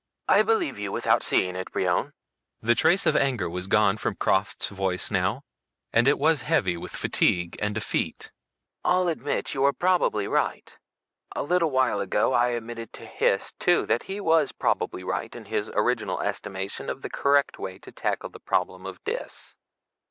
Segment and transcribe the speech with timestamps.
[0.27, 2.13] "I believe you without seeing it, Brion."
[2.59, 5.43] The trace of anger was gone from Krafft's voice now,
[5.93, 8.31] and it was heavy with fatigue and defeat.
[8.83, 10.75] "I'll admit you are probably right.
[11.35, 15.45] A little while ago I admitted to Hys too that he was probably right in
[15.45, 19.55] his original estimation of the correct way to tackle the problem of Dis.